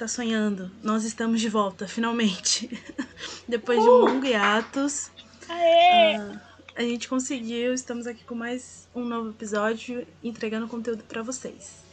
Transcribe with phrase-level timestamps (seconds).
[0.00, 0.70] está sonhando.
[0.82, 2.70] Nós estamos de volta, finalmente.
[3.46, 5.10] Depois de um longo hiatus.
[5.46, 6.18] Aê!
[6.18, 6.40] Uh,
[6.74, 11.84] a gente conseguiu, estamos aqui com mais um novo episódio, entregando conteúdo para vocês.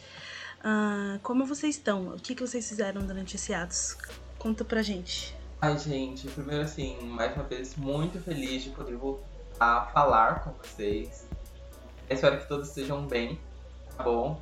[0.59, 2.13] Uh, como vocês estão?
[2.13, 3.97] O que, que vocês fizeram durante esse atos?
[4.39, 5.35] Conta pra gente.
[5.59, 9.27] Ai, gente, primeiro assim, mais uma vez, muito feliz de poder voltar
[9.59, 11.27] a falar com vocês.
[12.09, 13.37] espero que todos estejam bem,
[13.97, 14.41] tá bom?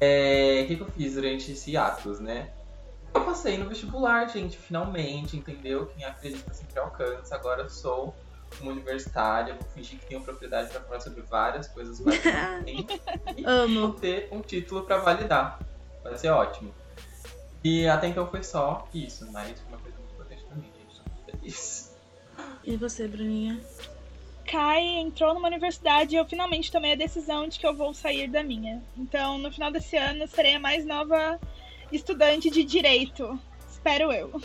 [0.00, 2.52] É, o que, que eu fiz durante esse atos, né?
[3.16, 5.86] Eu passei no vestibular, gente, finalmente, entendeu?
[5.86, 7.34] Quem acredita sempre alcança.
[7.34, 8.14] Agora eu sou
[8.60, 12.20] uma universitária, vou fingir que tenho propriedade para falar sobre várias coisas mais
[12.66, 12.86] e
[13.44, 13.80] Amo.
[13.80, 15.58] vou ter um título para validar.
[16.04, 16.74] Vai ser ótimo.
[17.64, 21.00] E até então foi só isso, mas foi uma coisa muito importante pra mim, gente.
[21.00, 21.96] Tô muito feliz.
[22.64, 23.58] E você, Bruninha?
[24.46, 28.28] Kai entrou numa universidade e eu finalmente tomei a decisão de que eu vou sair
[28.28, 28.82] da minha.
[28.94, 31.40] Então, no final desse ano, serei a mais nova
[31.92, 33.38] estudante de direito.
[33.70, 34.40] Espero eu.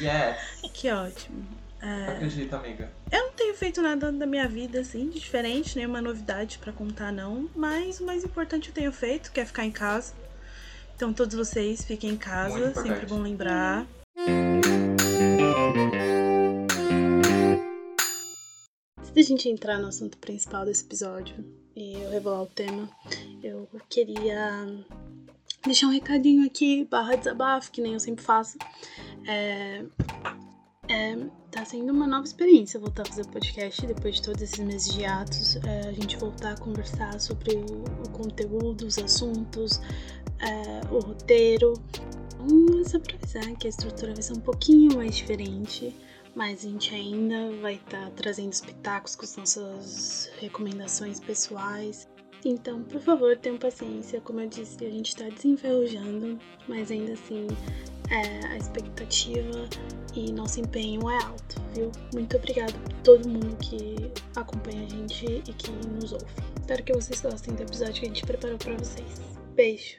[0.00, 0.70] Yes.
[0.72, 1.44] Que ótimo.
[1.82, 2.90] É, Acredita, amiga.
[3.12, 7.12] eu não tenho feito nada da minha vida assim, de diferente, nenhuma novidade pra contar,
[7.12, 7.48] não.
[7.54, 10.14] Mas o mais importante eu tenho feito, que é ficar em casa.
[10.96, 13.86] Então, todos vocês fiquem em casa, sempre bom lembrar.
[18.98, 21.34] Antes da gente entrar no assunto principal desse episódio
[21.76, 22.88] e eu revelar o tema,
[23.42, 24.66] eu queria
[25.64, 28.58] deixar um recadinho aqui, barra desabafo, que nem eu sempre faço.
[29.26, 29.84] É,
[30.88, 31.16] é,
[31.50, 35.04] tá sendo uma nova experiência voltar a fazer podcast depois de todos esses meses de
[35.04, 35.56] atos.
[35.56, 39.80] É, a gente voltar a conversar sobre o, o conteúdo, os assuntos,
[40.40, 41.72] é, o roteiro.
[42.36, 45.96] Pra avisar que a estrutura vai ser um pouquinho mais diferente,
[46.34, 52.06] mas a gente ainda vai estar trazendo os pitacos com as nossas recomendações pessoais.
[52.44, 54.20] Então, por favor, tenham paciência.
[54.20, 56.38] Como eu disse, a gente tá desenferrujando,
[56.68, 57.46] mas ainda assim
[58.10, 59.66] é, a expectativa
[60.14, 61.90] e nosso empenho é alto, viu?
[62.12, 63.96] Muito obrigada a todo mundo que
[64.36, 66.26] acompanha a gente e que nos ouve.
[66.60, 69.22] Espero que vocês gostem do episódio que a gente preparou pra vocês.
[69.54, 69.96] Beijo!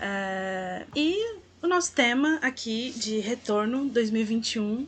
[0.00, 4.86] É, e o nosso tema aqui de retorno 2021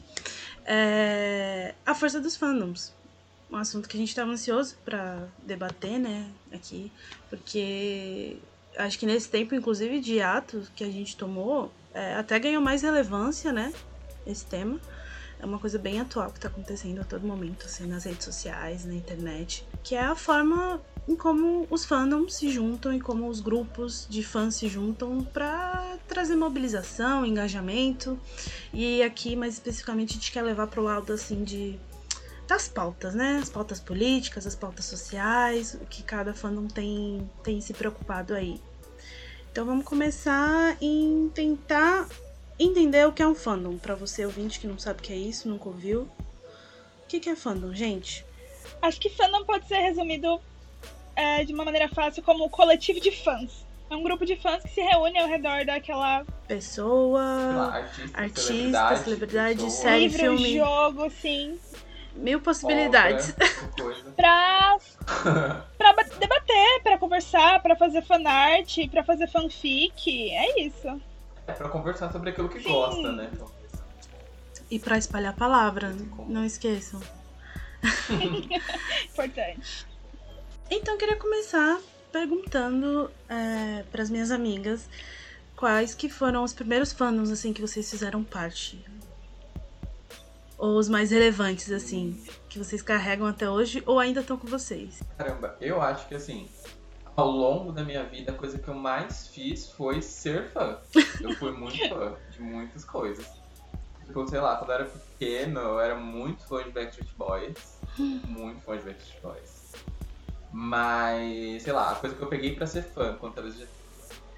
[0.64, 2.92] é a força dos fandoms.
[3.50, 6.90] Um assunto que a gente estava ansioso para debater, né, aqui,
[7.30, 8.38] porque
[8.76, 12.82] acho que nesse tempo, inclusive, de atos que a gente tomou, é, até ganhou mais
[12.82, 13.72] relevância, né,
[14.26, 14.80] esse tema.
[15.38, 18.84] É uma coisa bem atual que está acontecendo a todo momento, assim, nas redes sociais,
[18.84, 23.40] na internet, que é a forma em como os fandoms se juntam e como os
[23.40, 28.18] grupos de fãs se juntam para trazer mobilização, engajamento.
[28.72, 31.78] E aqui, mais especificamente, a gente quer levar pro lado assim de
[32.46, 33.38] das pautas, né?
[33.42, 38.60] As pautas políticas, as pautas sociais, o que cada fandom tem, tem se preocupado aí.
[39.50, 42.08] Então vamos começar em tentar
[42.58, 43.78] entender o que é um fandom.
[43.78, 46.02] Para você ouvinte que não sabe o que é isso, nunca ouviu.
[46.02, 48.26] O que é fandom, gente?
[48.82, 50.40] Acho que fandom pode ser resumido
[51.16, 53.64] é, de uma maneira fácil como coletivo de fãs.
[53.90, 58.42] É um grupo de fãs que se reúne ao redor daquela Pessoa, lá, artista, artista,
[58.50, 60.56] celebridade, celebridade, pessoa, série, livro, filme.
[60.56, 61.58] jogo, assim,
[62.14, 63.34] mil possibilidades.
[63.78, 64.78] obra, pra,
[65.78, 70.30] pra ba- debater, pra conversar, pra fazer fanart, pra fazer fanfic.
[70.32, 71.00] É isso.
[71.46, 72.70] É pra conversar sobre aquilo que Sim.
[72.72, 73.28] gosta, né?
[73.32, 73.50] Então,
[74.70, 75.94] E pra espalhar a palavra,
[76.26, 77.00] não esqueçam.
[79.12, 79.86] Importante.
[80.76, 81.80] Então, eu queria começar
[82.10, 83.08] perguntando
[83.92, 84.88] para as minhas amigas
[85.54, 88.84] quais que foram os primeiros fandoms assim que vocês fizeram parte.
[90.58, 95.00] Ou os mais relevantes, assim, que vocês carregam até hoje ou ainda estão com vocês.
[95.16, 96.48] Caramba, eu acho que assim,
[97.14, 100.80] ao longo da minha vida, a coisa que eu mais fiz foi ser fã.
[101.20, 103.24] Eu fui muito fã de muitas coisas.
[104.04, 107.78] Tipo, sei lá, quando eu era pequeno, eu era muito fã de Backstreet Boys.
[108.26, 109.53] Muito fã de Backstreet Boys.
[110.56, 113.66] Mas, sei lá, a coisa que eu peguei pra ser fã, quando eu já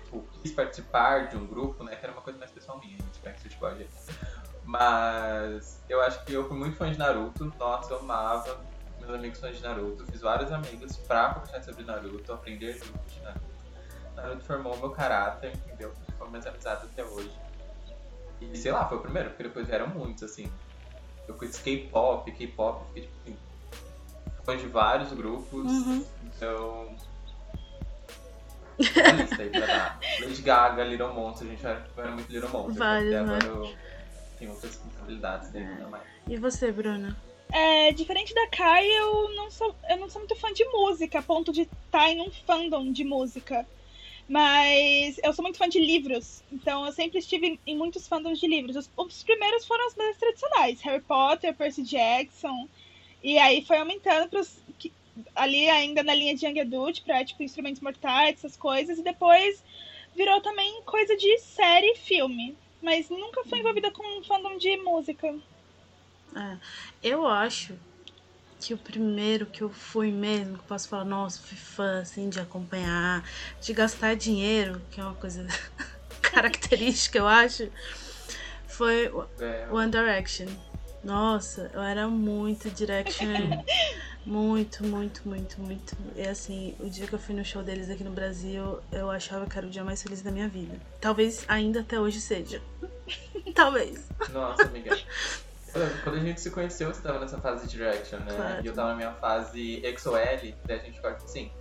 [0.04, 3.20] tipo, quis participar de um grupo, né, que era uma coisa mais pessoal minha, gente,
[3.22, 4.08] Backstreet Boys.
[4.64, 7.52] Mas eu acho que eu fui muito fã de Naruto.
[7.58, 8.58] Nossa, eu amava
[8.98, 10.06] meus amigos fãs de Naruto.
[10.06, 13.44] Fiz vários amigos pra conversar sobre Naruto, aprender junto de Naruto.
[14.14, 15.92] Naruto formou meu caráter, entendeu?
[16.16, 17.38] Foi minhas amizades até hoje.
[18.40, 20.50] E sei lá, foi o primeiro, porque depois vieram muitos, assim.
[21.28, 23.38] Eu conheci K-pop, K-pop, fiquei tipo assim,
[24.46, 25.70] fã de vários grupos.
[25.70, 26.06] Uhum.
[26.24, 26.96] Então.
[28.78, 30.00] Uma lista aí pra dar.
[30.20, 32.76] Lady Gaga, Little Monster, a gente era, era muito Little Monster.
[32.76, 33.36] Vários, até né?
[33.36, 33.74] agora eu
[34.38, 36.04] tenho outras responsabilidades dentro da mais.
[36.28, 37.16] E você, Bruna?
[37.52, 41.22] É, diferente da Kai, eu não sou eu não sou muito fã de música, a
[41.22, 43.66] ponto de estar tá em um fandom de música.
[44.28, 48.48] Mas eu sou muito fã de livros, então eu sempre estive em muitos fandoms de
[48.48, 48.74] livros.
[48.74, 52.68] Os, os primeiros foram os mais tradicionais, Harry Potter, Percy Jackson,
[53.26, 54.56] e aí foi aumentando pros,
[55.34, 59.64] ali ainda na linha de Young Adult, pra tipo Instrumentos Mortais, essas coisas, e depois
[60.14, 62.56] virou também coisa de série e filme.
[62.80, 65.34] Mas nunca fui envolvida com fandom de música.
[66.36, 66.56] É,
[67.02, 67.76] eu acho
[68.60, 72.28] que o primeiro que eu fui mesmo, que eu posso falar, nossa, fui fã, assim,
[72.28, 73.28] de acompanhar,
[73.60, 75.44] de gastar dinheiro, que é uma coisa
[76.22, 77.72] característica, eu acho,
[78.68, 79.06] foi
[79.40, 79.66] é.
[79.68, 80.46] One Direction.
[81.06, 83.28] Nossa, eu era muito Direction.
[84.26, 85.96] muito, muito, muito, muito.
[86.16, 89.46] E assim, o dia que eu fui no show deles aqui no Brasil, eu achava
[89.46, 90.76] que era o dia mais feliz da minha vida.
[91.00, 92.60] Talvez ainda até hoje seja.
[93.54, 94.08] Talvez.
[94.32, 94.98] Nossa, amiga.
[96.02, 98.34] Quando a gente se conheceu, você tava nessa fase de Direction, né?
[98.34, 98.64] Claro.
[98.64, 101.52] E eu tava na minha fase XOL, daí a gente ficava tipo assim,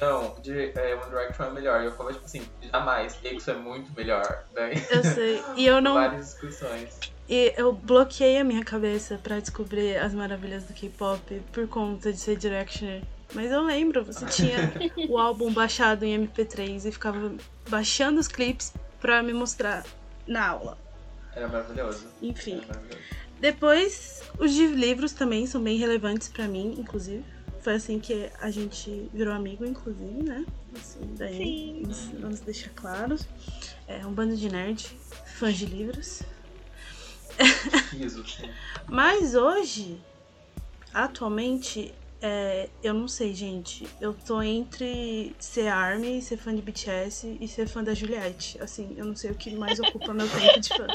[0.00, 1.82] não, é, One Direction é melhor.
[1.82, 2.42] E eu falava tipo assim,
[2.72, 4.44] jamais, EXO é muito melhor.
[4.52, 4.74] Daí...
[4.90, 5.40] Eu sei.
[5.56, 5.94] E eu não.
[5.94, 6.98] Várias discussões.
[7.28, 12.18] E eu bloqueei a minha cabeça para descobrir as maravilhas do K-pop por conta de
[12.18, 13.02] ser Directioner.
[13.34, 14.72] Mas eu lembro, você tinha
[15.10, 17.34] o álbum baixado em MP3 e ficava
[17.68, 19.84] baixando os clipes pra me mostrar
[20.26, 20.78] na aula.
[21.34, 22.06] Era maravilhoso.
[22.22, 22.62] Enfim.
[22.62, 23.02] Era maravilhoso.
[23.38, 27.24] Depois, os de livros também são bem relevantes para mim, inclusive.
[27.60, 30.46] Foi assim que a gente virou amigo, inclusive, né?
[30.74, 32.18] Assim, daí Sim.
[32.20, 33.28] vamos deixar claros.
[33.86, 34.96] É um bando de nerd,
[35.26, 36.22] fãs de livros.
[37.98, 38.24] Isso,
[38.86, 40.00] Mas hoje,
[40.92, 43.86] atualmente, é, eu não sei, gente.
[44.00, 48.60] Eu tô entre ser ARMY, ser fã de BTS e ser fã da Juliette.
[48.60, 50.86] Assim, eu não sei o que mais ocupa meu tempo de fã.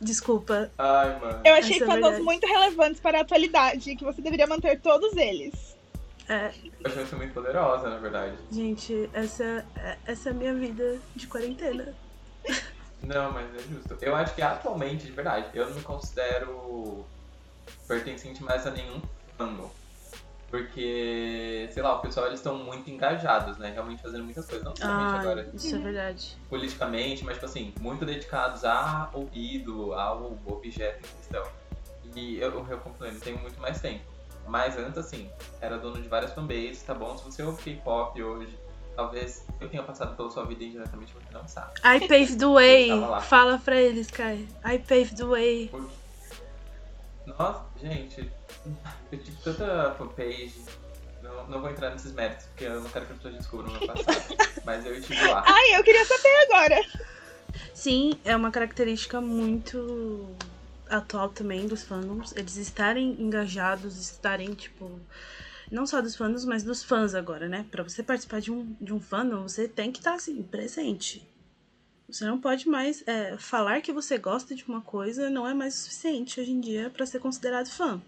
[0.00, 0.70] Desculpa.
[0.78, 1.40] Ai, mano.
[1.44, 5.76] Eu achei fandoms é muito relevantes para a atualidade, que você deveria manter todos eles.
[6.28, 6.52] É.
[6.84, 8.36] Eu achei muito poderosa, na verdade.
[8.50, 9.64] Gente, essa,
[10.04, 11.94] essa é a minha vida de quarentena.
[13.02, 13.96] Não, mas é justo.
[14.00, 17.04] Eu acho que atualmente, de verdade, eu não me considero
[17.86, 19.00] pertencente mais a nenhum
[19.36, 19.70] fandom.
[20.50, 23.70] Porque, sei lá, o pessoal eles estão muito engajados, né?
[23.70, 24.64] Realmente fazendo muitas coisas.
[24.64, 25.48] Não somente ah, agora.
[25.54, 26.36] Isso é verdade.
[26.48, 31.46] Politicamente, mas, tipo assim, muito dedicados ao ouvido, ao objeto em questão.
[32.16, 34.02] E eu, eu complemento, tenho muito mais tempo.
[34.48, 35.30] Mas antes, assim,
[35.60, 37.16] era dono de várias fanbases, tá bom?
[37.16, 38.58] Se você ouve K-pop hoje,
[38.96, 41.72] talvez eu tenha passado pela sua vida indiretamente, você não sabe.
[41.84, 42.90] I paved the way.
[43.22, 44.48] Fala pra eles, Kai.
[44.64, 45.68] I paved the way.
[45.68, 45.90] Por...
[47.26, 48.30] Nossa, gente,
[49.12, 50.64] eu tive tanta fanpage.
[51.22, 53.72] Não, não vou entrar nesses méritos, porque eu não quero que as pessoas descubram o
[53.72, 54.36] meu passado.
[54.64, 55.44] mas eu estive lá.
[55.46, 56.80] Ai, eu queria saber agora.
[57.74, 60.28] Sim, é uma característica muito
[60.88, 62.34] atual também dos fandoms.
[62.36, 65.00] Eles estarem engajados, estarem, tipo.
[65.70, 67.64] Não só dos fandoms, mas dos fãs agora, né?
[67.70, 71.26] Pra você participar de um, de um fandom, você tem que estar, assim, presente.
[72.08, 75.74] Você não pode mais é, falar que você gosta de uma coisa não é mais
[75.74, 78.02] suficiente hoje em dia para ser considerado fã.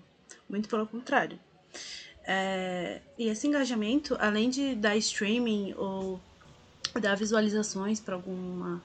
[0.48, 1.38] Muito pelo contrário.
[2.24, 6.20] É, e esse engajamento, além de dar streaming ou
[7.00, 8.82] dar visualizações para alguma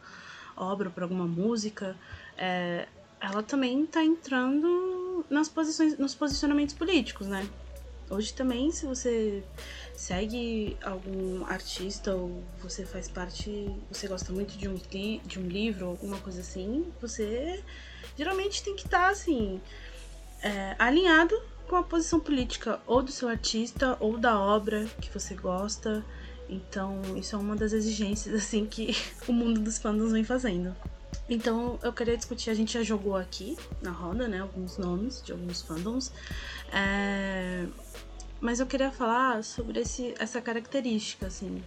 [0.55, 1.95] obra, para alguma música,
[2.37, 2.87] é,
[3.19, 7.47] ela também está entrando nas posições, nos posicionamentos políticos, né?
[8.09, 9.43] Hoje também, se você
[9.93, 15.87] segue algum artista ou você faz parte, você gosta muito de um, de um livro,
[15.87, 17.61] alguma coisa assim, você
[18.17, 19.61] geralmente tem que estar tá, assim
[20.41, 21.35] é, alinhado
[21.67, 26.03] com a posição política ou do seu artista ou da obra que você gosta.
[26.49, 28.95] Então, isso é uma das exigências assim que
[29.27, 30.75] o mundo dos fandoms vem fazendo.
[31.29, 35.31] Então, eu queria discutir, a gente já jogou aqui na roda, né, alguns nomes de
[35.31, 36.11] alguns fandoms.
[36.71, 37.65] É,
[38.39, 41.61] mas eu queria falar sobre esse, essa característica, assim,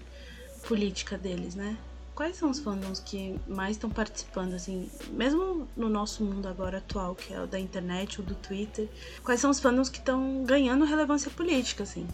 [0.67, 1.77] política deles, né?
[2.15, 7.15] Quais são os fandoms que mais estão participando, assim, mesmo no nosso mundo agora atual,
[7.15, 8.89] que é o da internet ou do Twitter,
[9.25, 12.07] quais são os fandoms que estão ganhando relevância política, assim?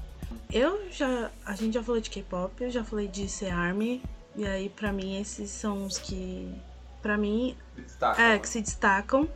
[0.52, 1.30] Eu já.
[1.44, 4.00] A gente já falou de K-pop, eu já falei de C-Army,
[4.36, 6.54] e aí pra mim esses são os que.
[7.06, 7.56] Pra mim.
[7.76, 8.24] Destacam.
[8.24, 9.28] É, que se destacam.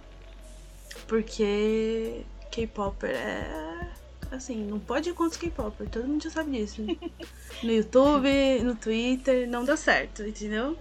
[1.07, 3.91] Porque K-Popper é
[4.33, 6.85] assim, não pode ir contra K-Popper, todo mundo já sabe disso.
[7.63, 10.79] No YouTube, no Twitter, não dá certo, entendeu?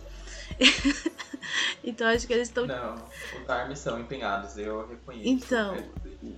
[1.83, 2.65] então acho que eles estão.
[2.65, 5.27] Não, os armes são empenhados, eu reconheço.
[5.27, 5.75] Então,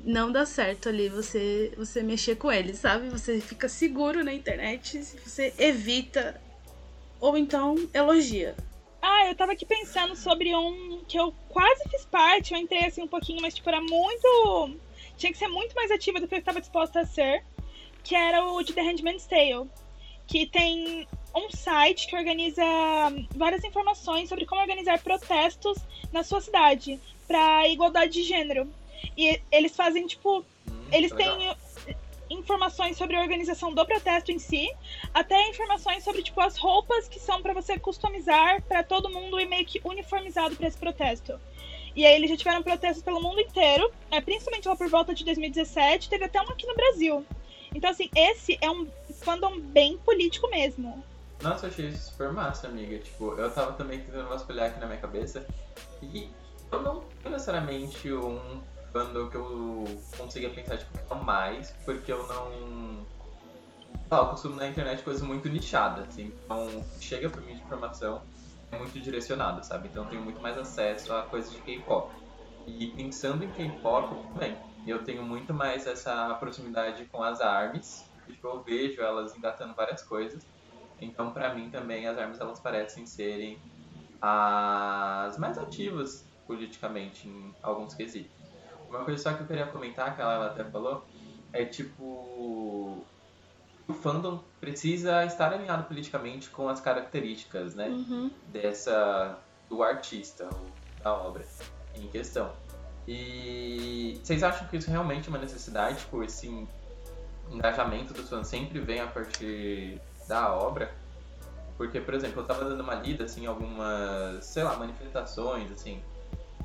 [0.04, 3.08] não dá certo ali você, você mexer com eles, sabe?
[3.10, 6.42] Você fica seguro na internet, você evita
[7.20, 8.56] ou então elogia.
[9.02, 13.02] Ah, eu tava aqui pensando sobre um que eu quase fiz parte, eu entrei assim
[13.02, 14.78] um pouquinho, mas tipo, era muito
[15.18, 17.44] tinha que ser muito mais ativa do que eu estava disposta a ser,
[18.04, 19.70] que era o de The Handmaid's Tale,
[20.28, 22.64] que tem um site que organiza
[23.36, 25.78] várias informações sobre como organizar protestos
[26.12, 28.68] na sua cidade para igualdade de gênero.
[29.18, 31.38] E eles fazem tipo, Hum, eles legal.
[31.38, 31.56] têm
[32.32, 34.70] informações sobre a organização do protesto em si,
[35.14, 39.46] até informações sobre tipo as roupas que são para você customizar para todo mundo e
[39.46, 41.40] meio que uniformizado para esse protesto.
[41.96, 45.26] E aí eles já tiveram protestos pelo mundo inteiro, é, principalmente lá por volta de
[45.26, 47.26] 2017, teve até um aqui no Brasil.
[47.74, 48.88] Então assim, esse é um
[49.22, 51.04] fandom bem político mesmo.
[51.42, 53.00] Nossa, eu achei isso super massa, amiga.
[53.00, 55.46] Tipo, eu tava também tentando vasculhar aqui na minha cabeça.
[56.02, 56.30] E
[56.72, 58.62] eu não necessariamente um
[58.92, 59.86] fandom que eu
[60.18, 63.06] consiga pensar, tipo, que é o mais, porque eu não.
[64.10, 66.34] Ah, eu consumo na internet coisas muito nichadas, assim.
[66.46, 68.22] Então, chega pra mim de informação
[68.72, 69.90] é muito direcionado, sabe?
[69.90, 72.12] Então, eu tenho muito mais acesso a coisas de K-pop.
[72.68, 78.10] E pensando em K-pop, também, eu tenho muito mais essa proximidade com as ARMYs.
[78.28, 80.46] Tipo, eu vejo elas engatando várias coisas.
[81.02, 83.60] Então, pra mim também, as armas elas parecem serem
[84.22, 88.41] as mais ativas politicamente em alguns quesitos.
[88.92, 91.06] Uma coisa só que eu queria comentar, que ela até falou,
[91.54, 93.04] é tipo.
[93.88, 97.88] O fandom precisa estar alinhado politicamente com as características, né?
[97.88, 98.32] Uhum.
[98.48, 99.38] dessa
[99.70, 100.50] do artista,
[101.02, 101.44] da obra
[101.96, 102.52] em questão.
[103.08, 106.68] E vocês acham que isso realmente é uma necessidade, tipo, esse
[107.50, 110.94] engajamento dos fãs sempre vem a partir da obra?
[111.78, 116.02] Porque, por exemplo, eu tava dando uma lida, assim, em algumas, sei lá, manifestações, assim,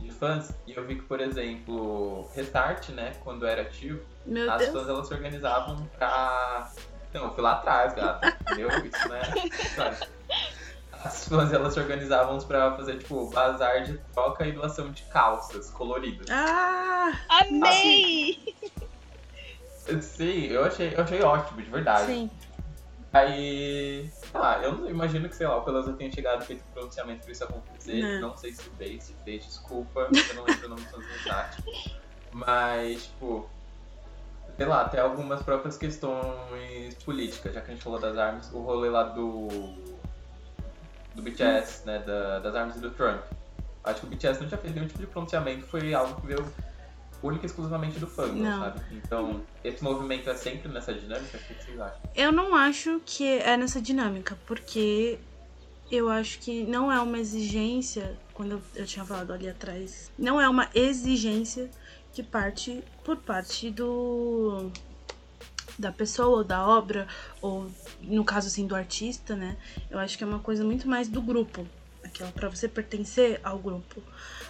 [0.07, 4.59] de fãs, e eu vi que, por exemplo, Restart, né, quando era ativo, Meu as
[4.59, 4.73] Deus.
[4.73, 6.71] fãs elas se organizavam pra.
[7.13, 8.37] Não, eu fui lá atrás, gata.
[8.43, 8.69] Entendeu?
[8.69, 9.23] Isso né?
[11.05, 15.71] As fãs elas se organizavam pra fazer, tipo, bazar de troca e doação de calças
[15.71, 16.27] coloridas.
[16.31, 18.55] Ah, Amei!
[20.01, 22.07] Sim, eu achei, eu achei ótimo, de verdade.
[22.07, 22.31] sim.
[23.19, 24.11] Aí.
[24.35, 27.33] Ah, eu imagino que, sei lá, o Pelosa tenha chegado e feito um pronunciamento pra
[27.33, 28.03] isso acontecer.
[28.21, 28.29] Não.
[28.31, 31.63] Não sei se fez, se fez, desculpa, eu não lembro o nome no chat.
[32.33, 33.49] Mas, tipo.
[34.57, 38.61] Sei lá, até algumas próprias questões políticas, já que a gente falou das armas, o
[38.61, 39.49] rolê lá do.
[41.15, 41.99] do BTS, né?
[42.01, 43.21] da- das armas e do Trump.
[43.85, 46.45] Acho que o BTS não tinha feito nenhum tipo de pronunciamento, foi algo que veio
[47.23, 48.61] única e exclusivamente do fandom, Não.
[48.61, 48.81] sabe?
[48.93, 52.01] Então, esse movimento é sempre nessa dinâmica, o que vocês acham?
[52.15, 55.19] Eu não acho que é nessa dinâmica, porque
[55.91, 60.41] eu acho que não é uma exigência, quando eu, eu tinha falado ali atrás, não
[60.41, 61.71] é uma exigência
[62.13, 64.71] que parte por parte do
[65.79, 67.07] da pessoa ou da obra
[67.43, 67.71] ou
[68.01, 69.57] no caso assim do artista, né?
[69.91, 71.67] Eu acho que é uma coisa muito mais do grupo,
[72.03, 74.03] aquela para você pertencer ao grupo,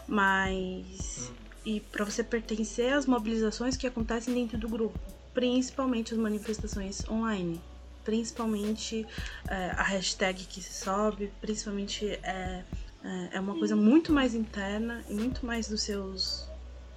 [0.07, 1.33] mas
[1.67, 4.97] e para você pertencer às mobilizações que acontecem dentro do grupo,
[5.35, 7.61] principalmente as manifestações online,
[8.05, 9.05] principalmente
[9.49, 12.65] é, a hashtag que se sobe, principalmente é,
[13.03, 16.49] é, é uma coisa muito mais interna e muito mais dos seus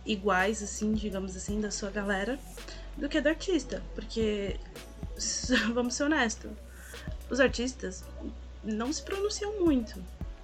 [0.05, 2.39] iguais, assim, digamos assim, da sua galera,
[2.95, 4.59] do que do artista, porque
[5.73, 6.51] vamos ser honestos,
[7.27, 8.03] os artistas
[8.63, 9.99] não se pronunciam muito.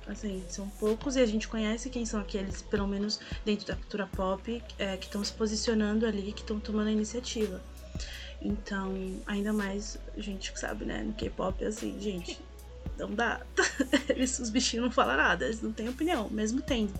[0.08, 4.08] Assim, são poucos e a gente conhece quem são aqueles, pelo menos dentro da cultura
[4.08, 7.62] pop, é, que estão se posicionando ali, que estão tomando a iniciativa.
[8.42, 8.94] Então,
[9.26, 11.02] ainda mais gente que sabe, né?
[11.02, 12.40] No K-pop, assim, gente,
[12.98, 13.42] não dá.
[14.10, 16.94] Eles, os bichinhos não falam nada, eles não têm opinião, mesmo tendo.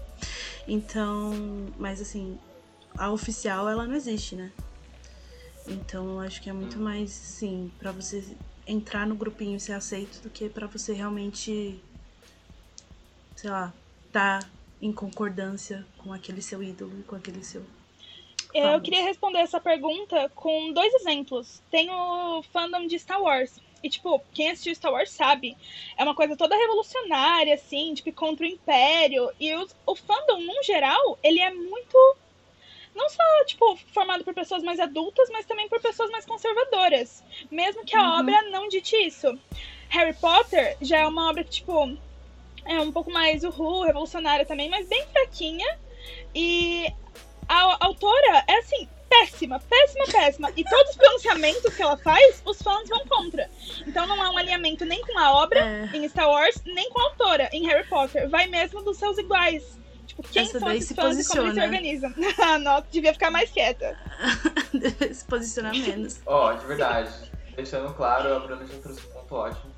[0.68, 1.34] Então,
[1.78, 2.40] mas assim,
[2.98, 4.52] a oficial ela não existe, né?
[5.68, 8.24] Então, eu acho que é muito mais, assim, pra você
[8.68, 11.84] entrar no grupinho e ser aceito do que pra você realmente,
[13.46, 13.72] sei lá,
[14.12, 14.40] tá
[14.82, 17.64] em concordância com aquele seu ídolo e com aquele seu.
[18.52, 18.82] Eu Vamos.
[18.82, 21.62] queria responder essa pergunta com dois exemplos.
[21.70, 23.60] Tem o fandom de Star Wars.
[23.84, 25.56] E, tipo, quem assistiu Star Wars sabe.
[25.96, 29.30] É uma coisa toda revolucionária, assim, tipo, contra o Império.
[29.40, 32.16] E o, o fandom, num geral, ele é muito.
[32.96, 37.24] Não só, tipo, formado por pessoas mais adultas, mas também por pessoas mais conservadoras.
[37.52, 38.20] Mesmo que a Uhum.
[38.22, 39.38] obra não dite isso.
[39.90, 41.96] Harry Potter já é uma obra que, tipo,
[42.66, 45.78] é um pouco mais uhul, revolucionária também, mas bem fraquinha.
[46.34, 46.88] E
[47.48, 50.52] a autora é assim, péssima, péssima, péssima.
[50.56, 53.50] E todos os pronunciamentos que ela faz, os fãs vão contra.
[53.86, 57.00] Então não há um alinhamento nem com a obra É, em Star Wars, nem com
[57.00, 58.30] a autora em Harry Potter.
[58.30, 59.78] Vai mesmo dos seus iguais.
[60.08, 61.64] Tipo, quem Essa são daí esses se fãs e como eles se posiciona.
[61.66, 62.14] organizam?
[62.62, 63.98] Nossa, devia ficar mais quieta.
[64.74, 66.20] deve se posicionar menos.
[66.26, 67.12] Ó, de verdade,
[67.56, 69.75] deixando claro, a Bruna já trouxe um ponto ótimo.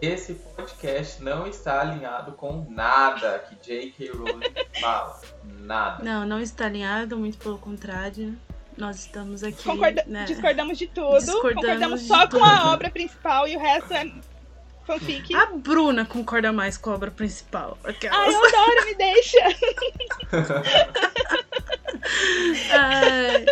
[0.00, 4.10] Esse podcast não está alinhado com nada que J.K.
[4.10, 4.40] Rowling
[4.80, 5.20] fala.
[5.60, 6.04] Nada.
[6.04, 8.36] Não, não está alinhado, muito pelo contrário.
[8.76, 9.62] nós estamos aqui.
[9.64, 10.24] Concorda né?
[10.26, 11.16] Discordamos de tudo.
[11.18, 12.40] Discordamos concordamos de só tudo.
[12.40, 14.12] com a obra principal e o resto é
[14.86, 15.34] fanfic.
[15.34, 17.78] A Bruna concorda mais com a obra principal.
[17.82, 18.34] Ai, Aquelas.
[18.34, 19.38] eu adoro, me deixa.
[22.72, 23.46] Ai,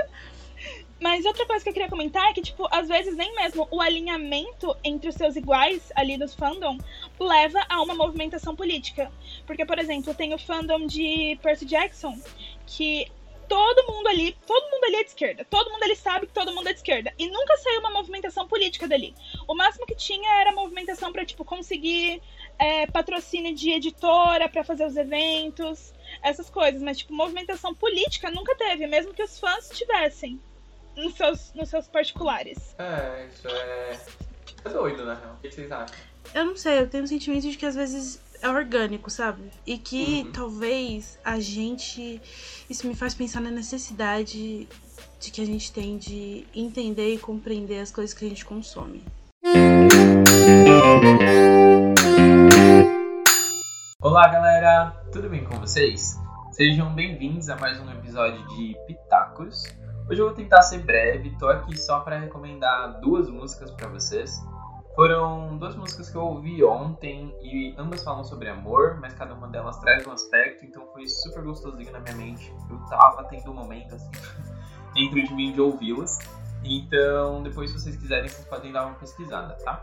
[1.14, 3.80] Mas outra coisa que eu queria comentar é que, tipo, às vezes nem mesmo o
[3.80, 6.76] alinhamento entre os seus iguais ali dos fandom
[7.21, 9.12] leva a uma movimentação política.
[9.47, 12.21] Porque, por exemplo, tem o fandom de Percy Jackson,
[12.66, 13.06] que
[13.49, 15.47] todo mundo ali, todo mundo ali é de esquerda.
[15.49, 17.14] Todo mundo ali sabe que todo mundo é de esquerda.
[17.16, 19.14] E nunca saiu uma movimentação política dali.
[19.47, 22.21] O máximo que tinha era movimentação pra, tipo, conseguir
[22.59, 26.83] é, patrocínio de editora pra fazer os eventos, essas coisas.
[26.83, 30.40] Mas, tipo, movimentação política nunca teve, mesmo que os fãs tivessem
[30.96, 32.74] nos seus, nos seus particulares.
[32.78, 33.98] É, isso é.
[34.64, 35.34] É doido, na real.
[35.34, 35.96] O que vocês acham?
[36.34, 39.42] eu não sei, eu tenho o sentimento de que às vezes é orgânico, sabe?
[39.66, 40.32] E que Uhum.
[40.32, 42.20] talvez a gente.
[42.68, 44.66] Isso me faz pensar na necessidade
[45.20, 49.02] de que a gente tem de entender e compreender as coisas que a gente consome.
[54.00, 54.90] Olá, galera!
[55.12, 56.16] Tudo bem com vocês?
[56.52, 59.64] Sejam bem-vindos a mais um episódio de Pitacos.
[60.06, 64.38] Hoje eu vou tentar ser breve, tô aqui só para recomendar duas músicas para vocês.
[64.94, 69.49] Foram duas músicas que eu ouvi ontem e ambas falam sobre amor, mas cada uma
[69.49, 72.54] delas traz um aspecto, então foi super gostosinho na minha mente.
[72.68, 74.11] Eu tava tendo um momento assim
[74.92, 76.18] dentro de mim de ouvi-las.
[76.62, 79.82] Então, depois, se vocês quiserem, vocês podem dar uma pesquisada, tá?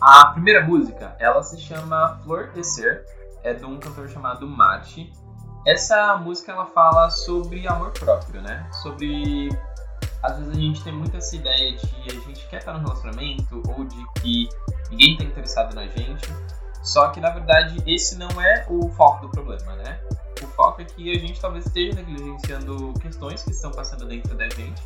[0.00, 3.06] A primeira música, ela se chama Flor de Ser,
[3.44, 5.12] é de um cantor chamado Mate.
[5.66, 8.68] Essa música ela fala sobre amor próprio, né?
[8.82, 9.48] Sobre
[10.22, 13.62] às vezes a gente tem muito essa ideia de a gente quer estar no relacionamento
[13.68, 14.48] ou de que
[14.90, 16.28] ninguém está interessado na gente.
[16.82, 20.00] Só que na verdade esse não é o foco do problema, né?
[20.42, 24.48] O foco é que a gente talvez esteja negligenciando questões que estão passando dentro da
[24.48, 24.82] gente.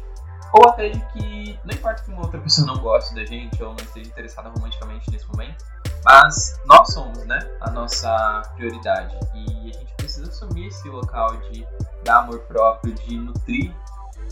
[0.53, 3.71] Ou até de que não importa que uma outra pessoa não goste da gente ou
[3.71, 5.65] não esteja interessada romanticamente nesse momento,
[6.05, 9.17] mas nós somos, né, a nossa prioridade.
[9.35, 9.92] E a gente
[10.33, 11.67] assumir esse local de
[12.05, 13.73] dar amor próprio, de nutrir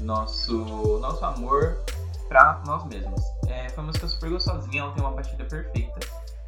[0.00, 1.78] nosso, nosso amor
[2.28, 3.20] pra nós mesmos.
[3.46, 6.00] É, foi uma música super gostosinha, ela tem uma batida perfeita.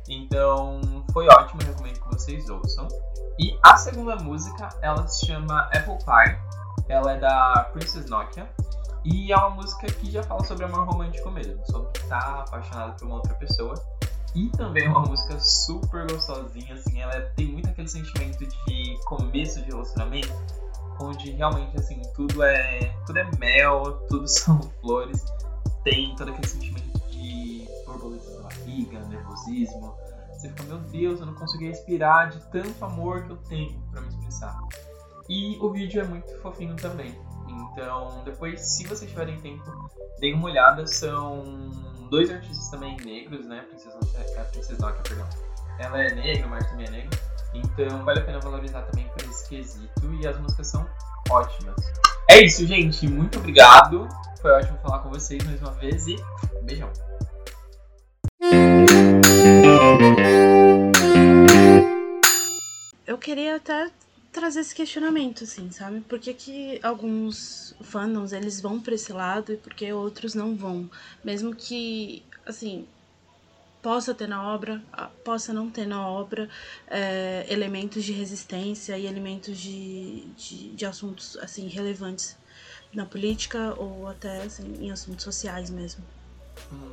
[0.09, 0.81] Então
[1.12, 2.88] foi ótimo, recomendo que vocês ouçam.
[3.38, 6.38] E a segunda música, ela se chama Apple Pie.
[6.88, 8.49] Ela é da Princess Nokia.
[9.05, 13.07] E é uma música que já fala sobre amor romântico mesmo, sobre estar apaixonado por
[13.07, 13.75] uma outra pessoa.
[14.35, 19.61] E também é uma música super gostosinha, assim, ela tem muito aquele sentimento de começo
[19.61, 20.33] de relacionamento,
[20.99, 22.95] onde realmente assim, tudo é.
[23.07, 25.23] tudo é mel, tudo são flores,
[25.85, 29.95] tem todo aquele sentimento de borboleta na barriga, nervosismo.
[30.33, 34.01] Você fica, meu Deus, eu não consegui respirar de tanto amor que eu tenho pra
[34.01, 34.59] me expressar.
[35.29, 37.14] E o vídeo é muito fofinho também.
[37.61, 39.65] Então, depois, se vocês tiverem tempo,
[40.19, 40.87] deem uma olhada.
[40.87, 41.71] São
[42.11, 43.65] dois artistas também negros, né?
[43.69, 43.99] Princesa,
[44.38, 45.29] a Princesa Nokia, perdão.
[45.79, 47.19] Ela é negra, Mark também é negro.
[47.55, 50.15] Então, vale a pena valorizar também por esse quesito.
[50.21, 50.87] E as músicas são
[51.31, 51.77] ótimas.
[52.31, 53.07] É isso, gente.
[53.09, 54.09] Muito obrigado.
[54.41, 56.17] Foi ótimo falar com vocês mais uma vez e
[56.62, 56.91] beijão.
[63.07, 63.91] Eu queria até
[64.33, 66.01] trazer esse questionamento, assim, sabe?
[66.01, 70.57] Por que, que alguns fandoms eles vão pra esse lado e por que outros não
[70.57, 70.90] vão?
[71.23, 72.88] Mesmo que, assim,
[73.83, 76.49] possa ter na obra, ah, possa não ter na obra
[76.88, 82.37] é, elementos de resistência e elementos de, de, de assuntos, assim, relevantes
[82.95, 86.03] na política ou até, assim, em assuntos sociais mesmo.
[86.73, 86.92] Hum.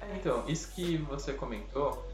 [0.00, 2.09] É, então, isso que você comentou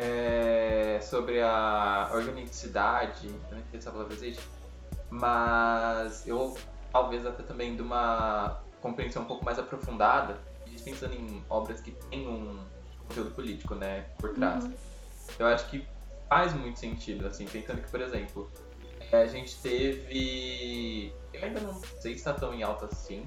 [0.00, 4.42] é, sobre a organicidade, eu não se essa palavra existe,
[5.10, 6.56] mas eu
[6.90, 11.80] talvez até também de uma compreensão um pouco mais aprofundada, a gente pensando em obras
[11.80, 12.58] que têm um
[13.06, 14.64] conteúdo político, né, por trás.
[14.64, 14.72] Uhum.
[15.38, 15.86] Eu acho que
[16.28, 18.50] faz muito sentido, assim, pensando que, por exemplo,
[19.12, 21.12] é, a gente teve.
[21.32, 23.24] Eu ainda não sei se está tão em alta assim,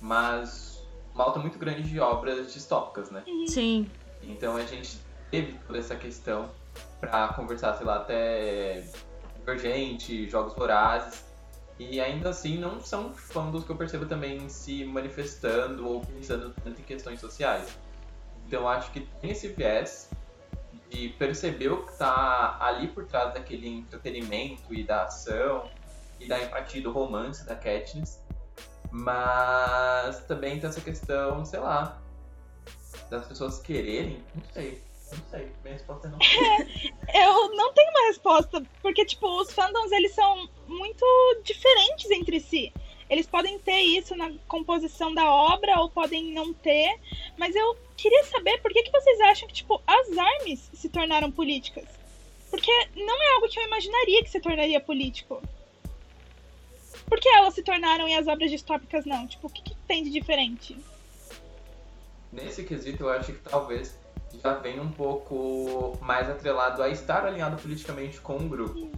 [0.00, 0.82] mas
[1.14, 3.22] uma alta muito grande de obras distópicas, né?
[3.46, 3.90] Sim,
[4.22, 4.98] Então a gente
[5.30, 6.50] teve toda essa questão
[7.00, 8.84] pra conversar, sei lá, até
[9.36, 11.24] Divergente, Jogos Vorazes.
[11.78, 16.78] E ainda assim não são fandoms que eu percebo também se manifestando ou pensando tanto
[16.78, 17.78] em questões sociais.
[18.46, 20.10] Então acho que tem esse viés
[20.90, 25.70] de perceber o que tá ali por trás daquele entretenimento e da ação
[26.18, 28.20] e da empatia do romance da Katniss.
[28.90, 31.98] Mas também tem essa questão, sei lá,
[33.08, 34.82] das pessoas quererem, não sei,
[35.16, 36.18] não sei, minha resposta é não.
[37.14, 41.04] Eu não tenho uma resposta, porque, tipo, os fandoms, eles são muito
[41.42, 42.72] diferentes entre si.
[43.08, 46.96] Eles podem ter isso na composição da obra ou podem não ter,
[47.36, 51.30] mas eu queria saber por que, que vocês acham que, tipo, as armas se tornaram
[51.32, 51.88] políticas?
[52.48, 55.42] Porque não é algo que eu imaginaria que se tornaria político.
[57.08, 59.26] Por que elas se tornaram e as obras distópicas não?
[59.26, 60.76] Tipo, o que, que tem de diferente?
[62.32, 63.98] Nesse quesito, eu acho que talvez
[64.38, 68.90] já venha um pouco mais atrelado a estar alinhado politicamente com um grupo.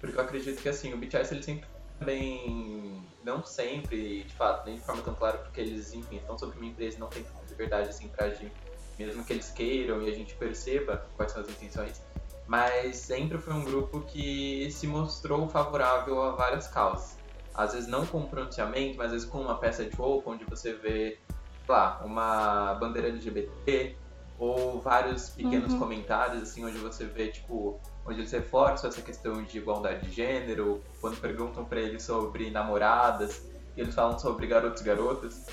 [0.00, 1.66] Porque eu acredito que, assim, o BTS, ele sempre
[1.98, 3.02] também...
[3.24, 6.66] Não sempre, de fato, nem de forma tão clara, porque eles, enfim, estão sob uma
[6.66, 8.52] empresa e não tem liberdade, assim, pra agir.
[8.98, 12.02] Mesmo que eles queiram e a gente perceba quais são as intenções.
[12.46, 17.16] Mas sempre foi um grupo que se mostrou favorável a várias causas
[17.54, 20.72] às vezes não com pronunciamento, mas às vezes com uma peça de roupa onde você
[20.72, 23.96] vê, sei lá, uma bandeira LGBT
[24.44, 25.78] ou vários pequenos uhum.
[25.78, 30.82] comentários assim onde você vê tipo onde eles reforçam essa questão de igualdade de gênero,
[31.00, 35.46] quando perguntam para eles sobre namoradas, e eles falam sobre garotos e garotas,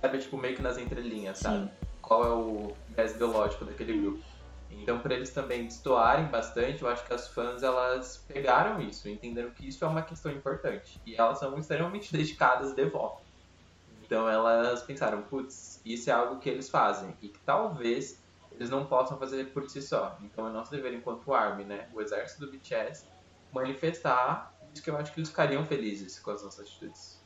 [0.00, 1.64] sabe tipo meio que nas entrelinhas, sabe?
[1.64, 1.70] Sim.
[2.00, 4.22] Qual é o viés ideológico daquele grupo.
[4.70, 9.50] Então, para eles também destoarem bastante, eu acho que as fãs elas pegaram isso, entenderam
[9.50, 11.00] que isso é uma questão importante.
[11.06, 13.22] E elas são extremamente dedicadas de volta.
[14.12, 18.84] Então, elas pensaram, putz, isso é algo que eles fazem e que talvez eles não
[18.84, 20.18] possam fazer por si só.
[20.22, 23.06] Então, é nosso dever enquanto ARMY, né, o exército do BTS,
[23.50, 27.24] manifestar isso que eu acho que eles ficariam felizes com as nossas atitudes.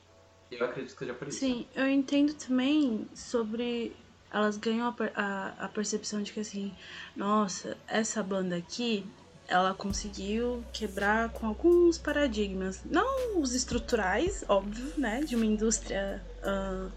[0.49, 1.41] Eu acredito que seja por isso.
[1.41, 3.97] Sim, eu entendo também sobre
[4.31, 6.73] elas ganham a, a, a percepção de que assim,
[7.17, 9.05] nossa, essa banda aqui,
[9.49, 16.91] ela conseguiu quebrar com alguns paradigmas, não os estruturais, óbvio, né, de uma indústria uh,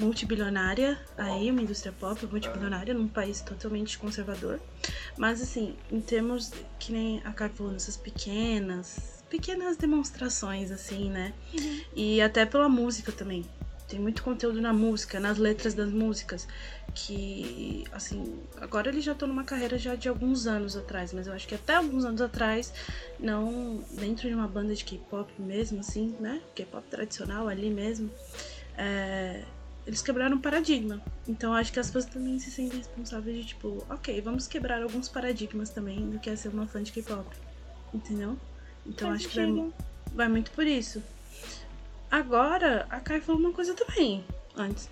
[0.00, 4.60] multibilionária, aí uma indústria pop multibilionária num país totalmente conservador,
[5.16, 11.34] mas assim, em termos que nem a Kai falou, essas pequenas, pequenas demonstrações assim, né,
[11.52, 11.80] uhum.
[11.94, 13.44] e até pela música também,
[13.90, 16.46] tem muito conteúdo na música, nas letras das músicas,
[16.94, 21.32] que, assim, agora eles já estão numa carreira já de alguns anos atrás, mas eu
[21.32, 22.72] acho que até alguns anos atrás,
[23.18, 26.40] não dentro de uma banda de K-pop mesmo, assim, né?
[26.54, 28.08] K-pop tradicional ali mesmo,
[28.78, 29.42] é,
[29.84, 31.02] eles quebraram um paradigma.
[31.26, 35.08] Então acho que as pessoas também se sentem responsáveis de, tipo, ok, vamos quebrar alguns
[35.08, 37.26] paradigmas também do que é ser uma fã de K-pop,
[37.92, 38.36] entendeu?
[38.86, 39.72] Então acho que vai,
[40.14, 41.02] vai muito por isso.
[42.10, 44.24] Agora, a Kai falou uma coisa também,
[44.56, 44.88] antes.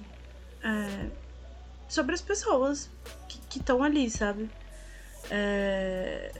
[0.62, 1.10] É,
[1.88, 2.90] sobre as pessoas
[3.48, 4.48] que estão ali, sabe?
[5.30, 6.32] É,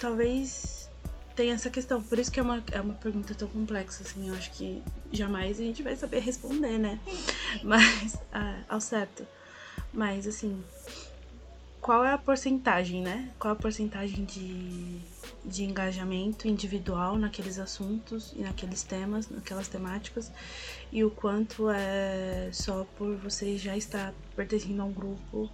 [0.00, 0.90] talvez
[1.34, 2.02] tenha essa questão.
[2.02, 4.28] Por isso que é uma, é uma pergunta tão complexa, assim.
[4.28, 6.98] Eu acho que jamais a gente vai saber responder, né?
[7.62, 9.26] Mas, é, ao certo.
[9.92, 10.62] Mas, assim,
[11.82, 13.28] qual é a porcentagem, né?
[13.40, 15.00] Qual a porcentagem de,
[15.44, 20.30] de engajamento individual naqueles assuntos e naqueles temas, naquelas temáticas,
[20.92, 25.50] e o quanto é só por você já estar pertencendo a um grupo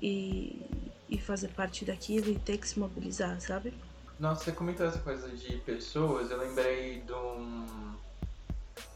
[0.00, 0.60] e,
[1.08, 3.72] e fazer parte daquilo e ter que se mobilizar, sabe?
[4.20, 7.94] Nossa, você comentou essa coisa de pessoas, eu lembrei de um.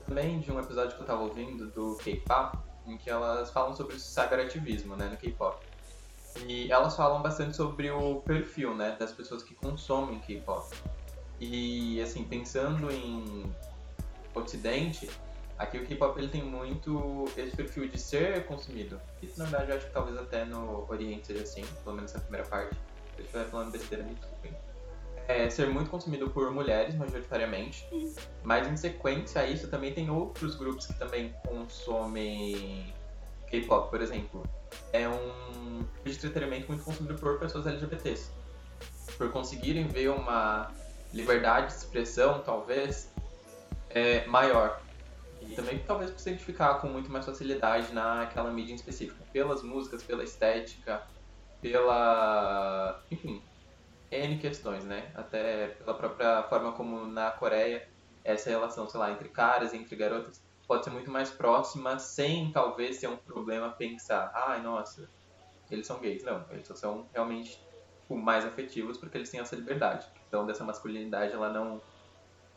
[0.07, 3.99] também de um episódio que eu tava ouvindo do K-pop, em que elas falam sobre
[3.99, 5.76] cyberativismo, né, no K-pop.
[6.45, 10.75] E elas falam bastante sobre o perfil, né, das pessoas que consomem K-pop.
[11.41, 13.45] E, assim, pensando em
[14.35, 15.09] Ocidente,
[15.59, 19.01] aqui o K-pop ele tem muito esse perfil de ser consumido.
[19.23, 22.21] Isso, na verdade, eu acho que talvez até no Oriente seja assim, pelo menos na
[22.21, 22.75] primeira parte.
[22.75, 24.53] Se eu estiver falando besteira, me desculpem.
[25.29, 27.89] É ser muito consumido por mulheres, majoritariamente.
[28.45, 32.95] Mas, em sequência a isso, também tem outros grupos que também consomem
[33.49, 34.43] K-pop, por exemplo
[34.93, 38.31] é um de entretenimento muito consumido por pessoas LGBTs.
[39.17, 40.71] Por conseguirem ver uma
[41.13, 43.13] liberdade de expressão, talvez,
[43.91, 44.81] é, maior.
[45.41, 49.19] E também talvez por se identificar com muito mais facilidade naquela mídia em específico.
[49.33, 51.03] Pelas músicas, pela estética,
[51.61, 53.03] pela.
[53.11, 53.43] enfim,
[54.11, 55.11] N questões, né?
[55.15, 57.89] Até pela própria forma como na Coreia
[58.25, 62.99] essa relação, sei lá, entre caras, entre garotas, pode ser muito mais próxima sem talvez
[62.99, 65.09] ter um problema pensar, ai, nossa,
[65.71, 66.25] eles são gays.
[66.25, 67.61] Não, eles só são realmente
[68.03, 70.07] tipo, mais afetivos porque eles têm essa liberdade.
[70.29, 71.81] Então, dessa masculinidade, ela não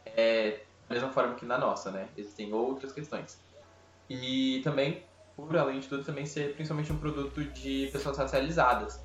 [0.05, 2.09] é da mesma forma que na nossa, né?
[2.17, 3.39] Existem outras questões.
[4.09, 5.03] E também,
[5.35, 8.99] por além de tudo, também ser principalmente um produto de pessoas racializadas.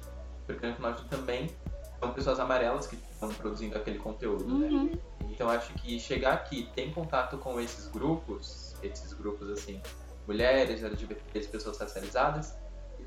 [0.46, 1.50] Porque no final de tudo também
[2.00, 4.66] são pessoas amarelas que estão produzindo aquele conteúdo, né?
[4.66, 4.84] uhum.
[4.84, 4.98] né?
[5.30, 9.80] Então acho que chegar aqui, ter contato com esses grupos, esses grupos assim,
[10.26, 12.54] mulheres, LGBTs, pessoas racializadas,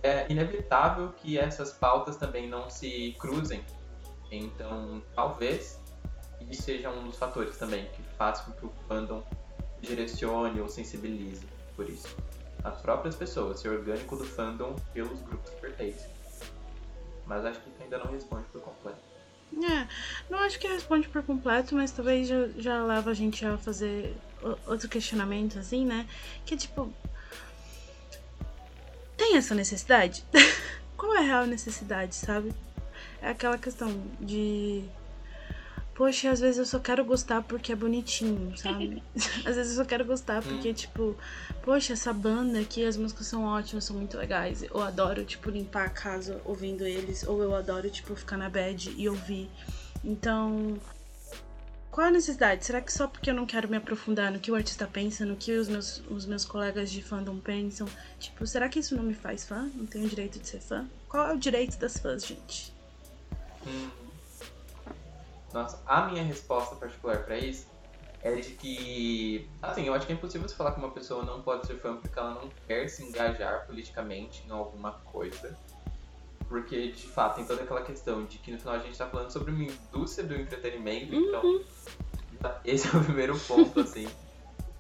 [0.04, 3.64] é inevitável que essas pautas também não se cruzem.
[4.32, 5.80] Então, talvez
[6.50, 9.24] isso seja um dos fatores também que faz com que o fandom
[9.82, 12.16] direcione ou sensibilize por isso.
[12.64, 16.10] As próprias pessoas, ser orgânico do fandom pelos grupos que pertencem.
[17.26, 19.00] Mas acho que ainda não responde por completo.
[19.54, 19.88] É,
[20.30, 24.16] não acho que responde por completo, mas talvez já, já leva a gente a fazer
[24.66, 26.08] outro questionamento, assim, né?
[26.46, 26.94] Que é tipo.
[29.16, 30.24] Tem essa necessidade?
[30.96, 32.54] Qual é a real necessidade, sabe?
[33.22, 34.84] É aquela questão de
[35.98, 39.02] poxa, às vezes eu só quero gostar porque é bonitinho, sabe?
[39.44, 40.74] às vezes eu só quero gostar porque, hum.
[40.74, 41.18] tipo,
[41.64, 44.62] poxa, essa banda aqui, as músicas são ótimas, são muito legais.
[44.62, 48.94] Eu adoro, tipo, limpar a casa ouvindo eles, ou eu adoro, tipo, ficar na bed
[48.96, 49.50] e ouvir.
[50.04, 50.78] Então,
[51.98, 52.64] qual a necessidade?
[52.64, 55.36] Será que só porque eu não quero me aprofundar no que o artista pensa, no
[55.36, 57.88] que os meus, os meus colegas de fandom pensam,
[58.20, 59.68] tipo, será que isso não me faz fã?
[59.74, 60.88] Não tenho o direito de ser fã?
[61.10, 62.72] Qual é o direito das fãs, gente?
[63.66, 63.90] Hum.
[65.52, 67.66] Nossa, a minha resposta particular para isso
[68.22, 71.42] é de que, assim, eu acho que é impossível você falar que uma pessoa não
[71.42, 75.58] pode ser fã porque ela não quer se engajar politicamente em alguma coisa.
[76.48, 79.32] Porque, de fato, tem toda aquela questão de que no final a gente tá falando
[79.32, 81.64] sobre uma indústria do entretenimento, então, uhum.
[82.34, 84.08] então esse é o primeiro ponto, assim.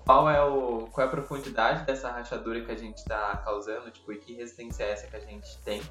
[0.06, 4.13] Qual é, o, qual é a profundidade dessa rachadura que a gente tá causando, tipo,
[4.13, 5.82] e que resistência é essa que a gente tem.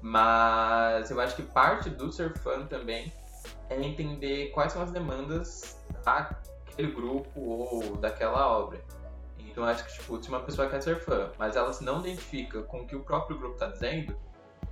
[0.00, 3.12] Mas eu acho que parte do ser fã também
[3.68, 8.82] é entender quais são as demandas daquele grupo ou daquela obra.
[9.38, 12.62] Então acho que tipo, se uma pessoa quer ser fã, mas ela se não identifica
[12.62, 14.16] com o que o próprio grupo está dizendo,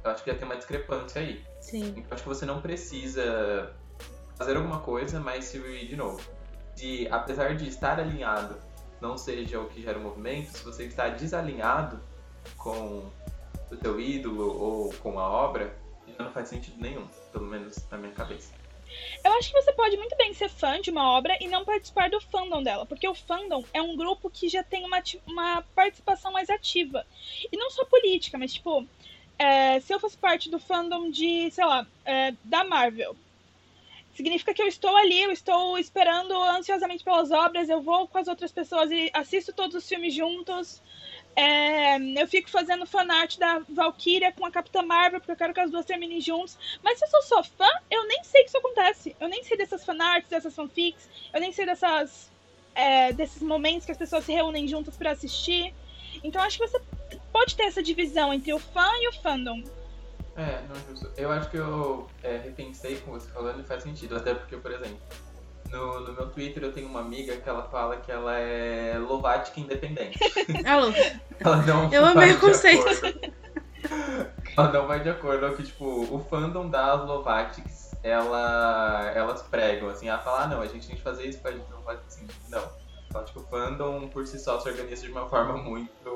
[0.04, 1.42] eu acho que já tem uma discrepância aí.
[1.60, 1.94] Sim.
[1.96, 3.74] Então acho que você não precisa
[4.36, 6.20] fazer alguma coisa, mas se de novo.
[6.76, 8.56] De apesar de estar alinhado
[9.00, 12.00] não seja o que gera o movimento, se você está desalinhado
[12.56, 13.10] com
[13.70, 15.76] o teu ídolo ou com a obra,
[16.18, 18.52] não faz sentido nenhum, pelo menos na minha cabeça.
[19.24, 22.10] Eu acho que você pode muito bem ser fã de uma obra e não participar
[22.10, 26.32] do fandom dela, porque o fandom é um grupo que já tem uma, uma participação
[26.32, 27.04] mais ativa.
[27.50, 28.86] E não só política, mas tipo,
[29.38, 33.16] é, se eu fosse parte do fandom de, sei lá, é, da Marvel,
[34.14, 38.28] significa que eu estou ali, eu estou esperando ansiosamente pelas obras, eu vou com as
[38.28, 40.80] outras pessoas e assisto todos os filmes juntos.
[41.36, 45.58] É, eu fico fazendo fanart da Valkyria com a Capitã Marvel, porque eu quero que
[45.58, 46.56] as duas terminem juntos.
[46.82, 49.16] Mas se eu sou só fã, eu nem sei que isso acontece.
[49.18, 52.30] Eu nem sei dessas fanarts, dessas fanfics, eu nem sei dessas,
[52.72, 55.74] é, desses momentos que as pessoas se reúnem juntas para assistir.
[56.22, 56.80] Então acho que você
[57.34, 59.60] pode ter essa divisão entre o fã e o fandom.
[60.36, 61.10] É, não justo.
[61.16, 64.16] Eu acho que eu é, repensei com você falando e faz sentido.
[64.16, 64.98] Até porque, por exemplo,
[65.68, 69.58] no, no meu Twitter eu tenho uma amiga que ela fala que ela é Lovatic
[69.58, 70.18] independente.
[70.64, 70.92] Alô.
[71.40, 72.84] ela não eu amei o conceito.
[74.56, 75.46] ela não vai de acordo.
[75.46, 80.60] É que, tipo, o fandom das Lovatics, ela, elas pregam, assim, ela fala, ah, não,
[80.60, 82.28] a gente tem que fazer isso pra gente não fazer assim.
[82.48, 82.62] Não.
[83.08, 86.13] Então, tipo, o fandom por si só se organiza de uma forma muito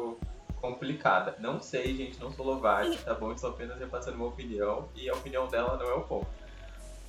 [0.69, 1.35] complicada.
[1.39, 3.33] Não sei, gente, não sou Lovatic, tá bom?
[3.33, 6.29] Estou apenas repassando uma opinião e a opinião dela não é o ponto.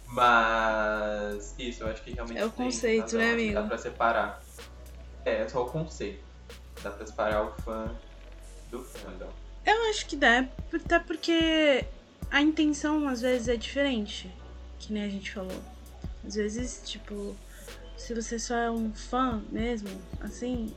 [0.08, 2.40] Mas isso, eu acho que realmente.
[2.40, 3.54] É o conceito, né, amigo?
[3.54, 4.42] Dá pra separar.
[5.26, 6.24] É, é só o conceito.
[6.82, 7.94] Dá pra separar o fã
[8.72, 9.30] do fandom.
[9.66, 11.86] Eu acho que dá, até porque
[12.32, 14.34] a intenção às vezes é diferente.
[14.80, 15.62] Que nem a gente falou.
[16.26, 17.36] Às vezes, tipo,
[17.98, 19.90] se você só é um fã mesmo,
[20.22, 20.74] assim,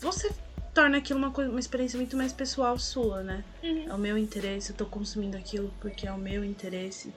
[0.00, 0.32] você
[0.78, 3.44] torna aquilo uma, uma experiência muito mais pessoal sua, né?
[3.64, 3.88] Uhum.
[3.88, 7.12] É o meu interesse, eu tô consumindo aquilo porque é o meu interesse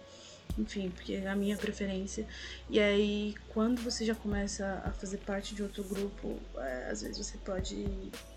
[0.57, 2.27] enfim, porque é a minha preferência.
[2.69, 7.25] E aí, quando você já começa a fazer parte de outro grupo, é, às vezes
[7.25, 7.85] você pode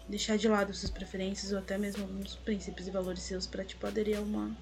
[0.08, 3.84] deixar de lado suas preferências ou até mesmo alguns princípios e valores seus para tipo
[3.86, 4.54] aderir a uma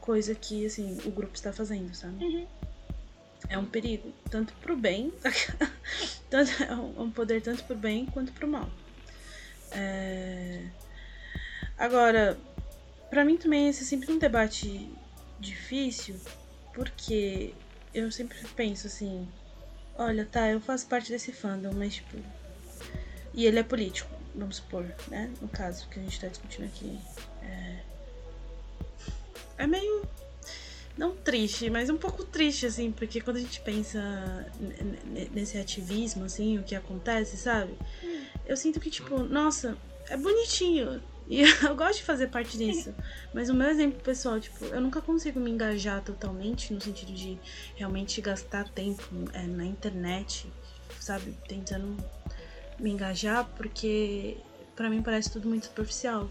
[0.00, 2.24] coisa que assim o grupo está fazendo, sabe?
[2.24, 2.46] Uhum.
[3.48, 5.12] É um perigo, tanto pro bem,
[6.30, 8.68] tanto, é um poder tanto pro bem quanto pro mal.
[9.74, 10.64] É...
[11.78, 12.38] Agora,
[13.10, 14.88] para mim também esse é sempre um debate
[15.38, 16.16] difícil,
[16.72, 17.52] porque
[17.92, 19.28] eu sempre penso assim,
[19.96, 22.16] olha, tá, eu faço parte desse fandom, mas tipo.
[23.34, 25.30] E ele é político, vamos supor, né?
[25.40, 26.98] No caso que a gente tá discutindo aqui.
[27.42, 27.78] É,
[29.58, 30.06] é meio.
[30.96, 34.46] Não triste, mas um pouco triste, assim, porque quando a gente pensa
[35.32, 37.74] nesse ativismo, assim, o que acontece, sabe?
[38.52, 39.78] Eu sinto que, tipo, nossa,
[40.10, 41.02] é bonitinho.
[41.26, 42.94] E eu gosto de fazer parte disso.
[43.32, 47.38] Mas o meu exemplo pessoal, tipo, eu nunca consigo me engajar totalmente no sentido de
[47.76, 50.52] realmente gastar tempo é, na internet,
[51.00, 51.34] sabe?
[51.48, 51.96] Tentando
[52.78, 54.36] me engajar, porque
[54.76, 56.28] para mim parece tudo muito superficial.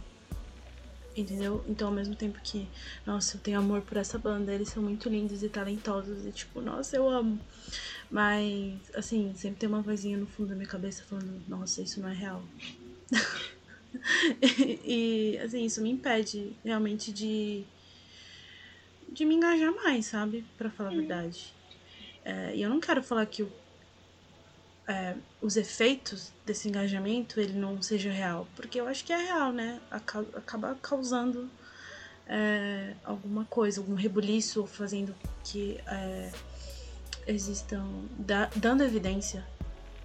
[1.15, 1.63] Entendeu?
[1.67, 2.67] Então, ao mesmo tempo que,
[3.05, 6.61] nossa, eu tenho amor por essa banda, eles são muito lindos e talentosos, e tipo,
[6.61, 7.39] nossa, eu amo.
[8.09, 12.07] Mas, assim, sempre tem uma vozinha no fundo da minha cabeça falando, nossa, isso não
[12.09, 12.43] é real.
[14.85, 17.65] e, assim, isso me impede realmente de,
[19.11, 20.45] de me engajar mais, sabe?
[20.57, 21.53] Pra falar a verdade.
[22.23, 23.51] É, e eu não quero falar que o,
[24.87, 29.51] é, os efeitos desse engajamento ele não seja real, porque eu acho que é real,
[29.51, 29.79] né?
[29.89, 31.49] Acaba causando
[32.27, 36.31] é, alguma coisa, algum rebuliço, fazendo que é,
[37.27, 37.85] existam,
[38.17, 39.45] da, dando evidência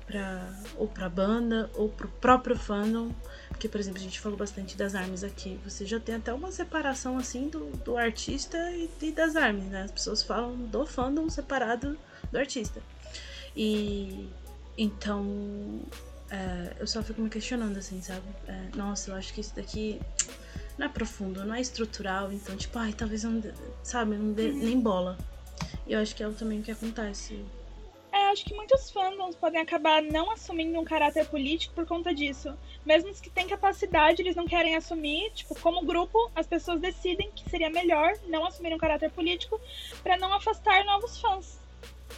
[0.07, 3.11] para ou para banda ou para o próprio fandom,
[3.49, 6.53] porque por exemplo a gente falou bastante das armas aqui, você já tem até uma
[6.53, 9.83] separação assim do, do artista e, e das armas, né?
[9.83, 11.99] As pessoas falam do fandom separado
[12.31, 12.81] do artista.
[13.57, 14.29] E
[14.77, 15.81] então
[16.31, 18.27] é, eu só fico me questionando assim, sabe?
[18.47, 20.01] É, nossa, eu acho que isso daqui
[20.79, 23.43] não é profundo, não é estrutural, então tipo, ai, talvez não,
[23.83, 25.17] sabe, não dê nem bola.
[25.87, 27.43] E eu acho que é também o que acontece
[28.17, 32.57] é, acho que muitos fandoms podem acabar não assumindo um caráter político por conta disso.
[32.85, 35.31] Mesmo os que têm capacidade, eles não querem assumir.
[35.35, 39.61] Tipo, como grupo, as pessoas decidem que seria melhor não assumir um caráter político
[40.03, 41.59] para não afastar novos fãs.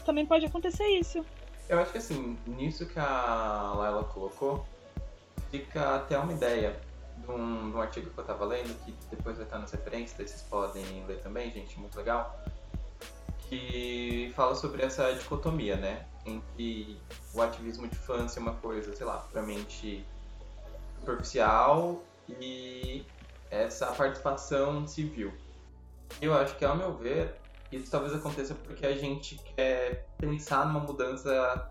[0.06, 1.26] Também pode acontecer isso.
[1.68, 4.66] Eu acho que assim, nisso que a Laila colocou,
[5.50, 6.80] fica até uma ideia
[7.18, 10.30] de um, de um artigo que eu tava lendo, que depois vai estar nas referências,
[10.30, 12.42] vocês podem ler também, gente, muito legal
[13.48, 16.06] que fala sobre essa dicotomia, né?
[16.24, 16.98] Entre
[17.32, 20.04] o ativismo de fã ser uma coisa, sei lá, puramente
[21.00, 23.04] superficial e
[23.50, 25.32] essa participação civil.
[26.20, 27.34] Eu acho que, ao meu ver,
[27.70, 31.70] isso talvez aconteça porque a gente quer pensar numa mudança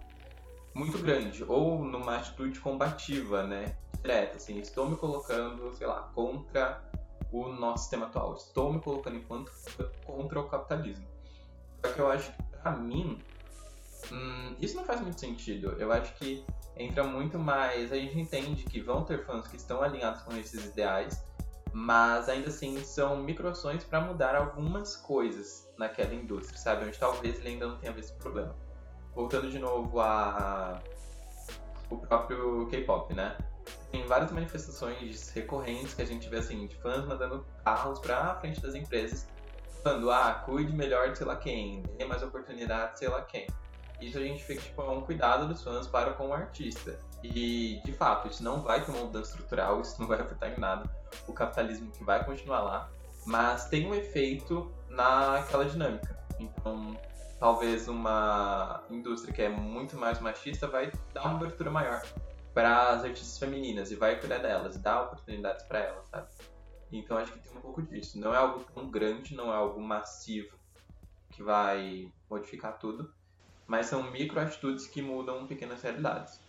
[0.74, 3.76] muito grande, ou numa atitude combativa, né?
[4.02, 6.84] Direta, assim, estou me colocando, sei lá, contra
[7.32, 9.52] o nosso sistema atual, estou me colocando enquanto
[10.06, 11.06] contra o capitalismo.
[11.84, 13.20] Só que eu acho que, pra mim,
[14.12, 15.76] hum, isso não faz muito sentido.
[15.80, 17.92] Eu acho que entra muito mais.
[17.92, 21.24] A gente entende que vão ter fãs que estão alinhados com esses ideais,
[21.78, 26.86] mas ainda assim são microações para mudar algumas coisas naquela indústria, sabe?
[26.88, 28.56] Onde talvez ele ainda não tenha visto problema.
[29.14, 30.82] Voltando de novo a
[31.92, 33.38] o próprio K-pop, né?
[33.92, 38.60] Tem várias manifestações recorrentes que a gente vê assim de fãs mandando carros para frente
[38.60, 39.30] das empresas
[39.84, 43.46] falando, ah, cuide melhor de sei lá quem, dê mais oportunidade sei lá quem.
[44.02, 47.00] Isso a gente fica, tipo, um cuidado dos fãs para com o artista.
[47.24, 50.60] E, de fato, isso não vai ter uma mudança estrutural, isso não vai afetar em
[50.60, 50.90] nada
[51.28, 52.90] o capitalismo que vai continuar lá,
[53.26, 56.18] mas tem um efeito naquela dinâmica.
[56.40, 56.98] Então,
[57.40, 62.02] talvez uma indústria que é muito mais machista vai dar uma abertura maior
[62.54, 66.28] para as artistas femininas e vai cuidar delas, dar oportunidades para elas, sabe?
[66.92, 68.20] Então acho que tem um pouco disso.
[68.20, 70.58] Não é algo tão grande, não é algo massivo
[71.32, 73.14] que vai modificar tudo,
[73.68, 76.40] mas são micro atitudes que mudam pequenas realidades.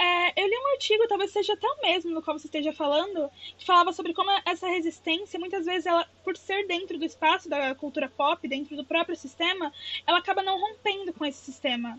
[0.00, 3.30] É, eu li um artigo, talvez seja até o mesmo no qual você esteja falando,
[3.58, 7.74] que falava sobre como essa resistência, muitas vezes, ela, por ser dentro do espaço da
[7.74, 9.70] cultura pop, dentro do próprio sistema,
[10.06, 11.98] ela acaba não rompendo com esse sistema.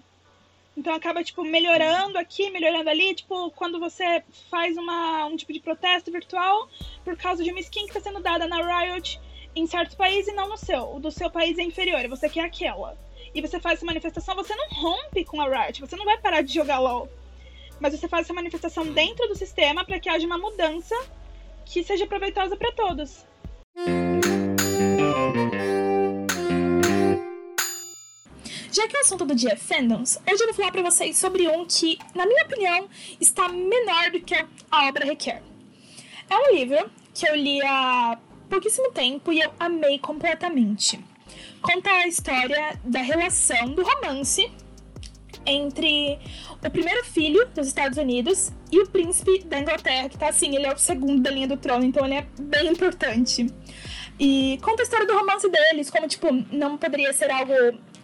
[0.76, 3.14] Então acaba, tipo, melhorando aqui, melhorando ali.
[3.14, 6.68] Tipo, quando você faz uma, um tipo de protesto virtual
[7.04, 9.22] por causa de uma skin que está sendo dada na Riot
[9.56, 10.96] em certo país e não no seu.
[10.96, 12.98] O do seu país é inferior, você quer aquela.
[13.36, 16.42] E você faz essa manifestação, você não rompe com a Riot, você não vai parar
[16.42, 17.08] de jogar LOL.
[17.82, 20.96] Mas você faz essa manifestação dentro do sistema para que haja uma mudança
[21.66, 23.26] que seja proveitosa para todos.
[28.72, 31.48] Já que o assunto do dia é fandoms, hoje eu vou falar para vocês sobre
[31.50, 32.88] um que, na minha opinião,
[33.20, 35.42] está menor do que a obra requer.
[36.30, 38.18] É um livro que eu li há
[38.48, 41.04] pouquíssimo tempo e eu amei completamente.
[41.62, 44.50] Conta a história da relação, do romance
[45.46, 46.20] entre
[46.64, 50.66] o primeiro filho dos Estados Unidos e o príncipe da Inglaterra, que tá assim, ele
[50.66, 53.48] é o segundo da linha do trono, então ele é bem importante.
[54.20, 57.54] E conta a história do romance deles, como, tipo, não poderia ser algo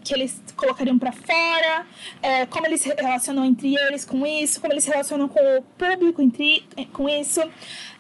[0.03, 1.85] que eles colocariam para fora,
[2.21, 5.61] é, como eles se relacionam entre eles com isso, como eles se relacionam com o
[5.61, 7.41] público entre, com isso.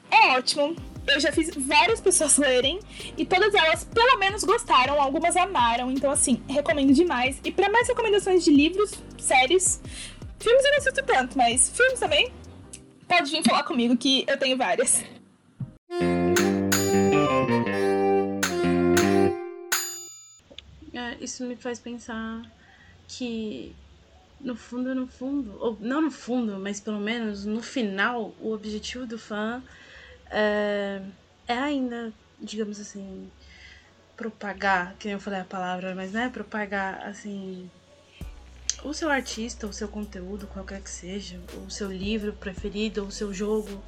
[0.09, 0.75] É ótimo.
[1.07, 2.79] Eu já fiz várias pessoas lerem
[3.17, 7.39] e todas elas pelo menos gostaram, algumas amaram, então assim, recomendo demais.
[7.43, 9.81] E para mais recomendações de livros, séries,
[10.39, 12.31] filmes eu não assisto tanto, mas filmes também,
[13.07, 15.03] pode vir falar comigo que eu tenho várias.
[20.93, 22.41] É, isso me faz pensar
[23.07, 23.73] que
[24.41, 29.05] no fundo, no fundo, ou não no fundo, mas pelo menos no final, o objetivo
[29.05, 29.63] do fã
[30.31, 31.01] é,
[31.47, 33.29] é ainda, digamos assim,
[34.15, 37.69] propagar, que nem eu falei a palavra, mas não é propagar, assim,
[38.83, 43.33] o seu artista, o seu conteúdo, qualquer que seja, o seu livro preferido, o seu
[43.33, 43.81] jogo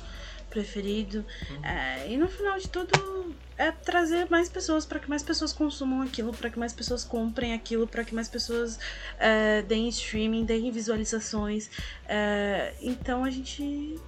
[0.49, 1.25] preferido.
[1.49, 1.65] Uhum.
[1.65, 6.01] É, e no final de tudo, é trazer mais pessoas para que mais pessoas consumam
[6.01, 8.79] aquilo, para que mais pessoas comprem aquilo, para que mais pessoas
[9.19, 11.69] é, deem streaming, deem visualizações.
[12.07, 13.99] É, então a gente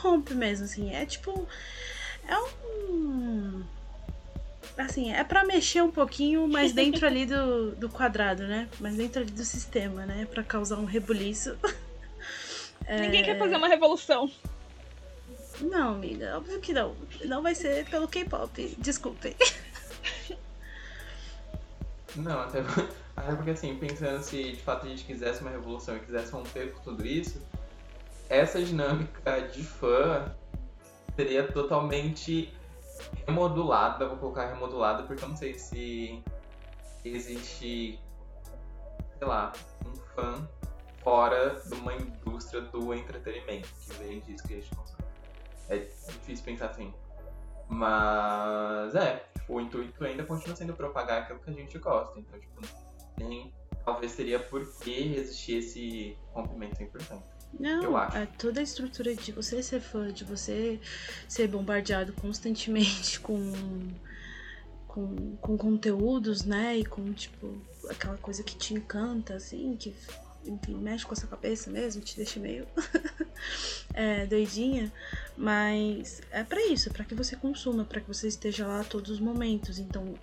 [0.00, 0.94] rompe mesmo, assim.
[0.94, 1.46] É tipo.
[2.26, 3.64] É um
[4.78, 8.68] assim, é para mexer um pouquinho, mas dentro ali do, do quadrado, né?
[8.78, 10.26] Mas dentro ali do sistema, né?
[10.30, 11.56] Para causar um rebuliço.
[12.88, 13.24] Ninguém é...
[13.24, 14.30] quer fazer uma revolução.
[15.60, 16.96] Não, amiga, óbvio que não.
[17.24, 19.36] Não vai ser pelo K-pop, desculpem.
[22.16, 22.58] Não, até,
[23.16, 26.72] até porque assim, pensando se de fato a gente quisesse uma revolução e quisesse romper
[26.72, 27.40] com tudo isso,
[28.30, 30.32] essa dinâmica de fã
[31.16, 32.54] seria totalmente
[33.26, 36.22] remodulada, vou colocar remodulada porque eu não sei se
[37.04, 37.98] existe,
[39.18, 39.52] sei lá,
[39.84, 40.48] um fã
[41.02, 45.04] fora de uma indústria do entretenimento que vem disso que a gente consome.
[45.68, 46.94] É difícil pensar assim.
[47.68, 52.18] Mas é, tipo, o intuito ainda continua sendo propagar aquilo que a gente gosta.
[52.18, 52.60] Então, tipo,
[53.18, 53.52] nem
[53.84, 57.39] talvez seria por que existir esse rompimento 100%.
[57.58, 58.16] Não, eu acho.
[58.16, 60.80] É toda a estrutura de você ser fã, de você
[61.28, 63.52] ser bombardeado constantemente com,
[64.86, 66.78] com, com conteúdos, né?
[66.78, 69.94] E com, tipo, aquela coisa que te encanta, assim, que,
[70.46, 72.66] enfim, mexe com a sua cabeça mesmo, te deixa meio
[73.92, 74.92] é, doidinha.
[75.36, 79.10] Mas é para isso, é pra que você consuma, para que você esteja lá todos
[79.10, 79.78] os momentos.
[79.78, 80.14] Então,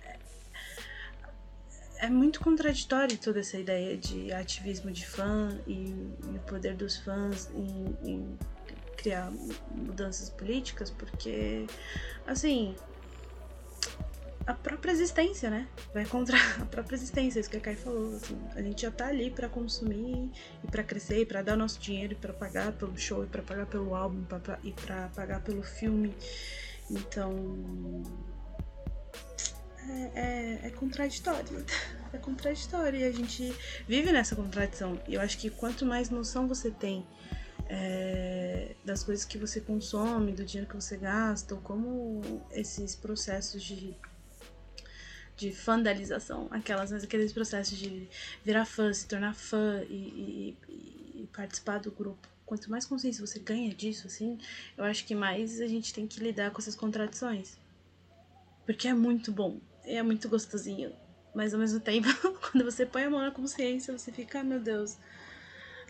[1.98, 6.96] é, muito contraditório toda essa ideia de ativismo de fã e, e o poder dos
[6.98, 8.38] fãs em, em,
[8.96, 9.30] criar
[9.70, 11.66] mudanças políticas, porque,
[12.26, 12.74] assim,
[14.46, 15.68] a própria existência, né?
[15.92, 18.16] Vai contra a própria existência, isso que a Kai falou.
[18.16, 20.30] Assim, a gente já tá ali para consumir
[20.64, 23.66] e para crescer, e para dar nosso dinheiro, para pagar pelo show, e para pagar
[23.66, 26.14] pelo álbum, pra, pra, e para pagar pelo filme.
[26.90, 28.02] Então,
[29.86, 31.64] é, é, é contraditório.
[32.12, 33.54] É contraditório e a gente
[33.86, 35.00] vive nessa contradição.
[35.06, 37.06] E eu acho que quanto mais noção você tem
[37.68, 43.62] é, das coisas que você consome, do dinheiro que você gasta, ou como esses processos
[43.62, 43.96] de
[45.38, 48.08] de vandalização, aquelas, aqueles processos de
[48.44, 52.28] virar fã, se tornar fã e, e, e, participar do grupo.
[52.44, 54.36] Quanto mais consciência você ganha disso, assim,
[54.76, 57.56] eu acho que mais a gente tem que lidar com essas contradições.
[58.68, 59.58] Porque é muito bom
[59.88, 60.92] é muito gostosinho.
[61.34, 62.08] Mas ao mesmo tempo,
[62.52, 64.98] quando você põe a mão na consciência, você fica, ah, meu Deus,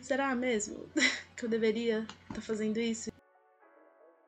[0.01, 0.89] será mesmo
[1.37, 3.11] que eu deveria estar tá fazendo isso?